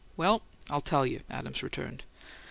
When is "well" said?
0.17-0.41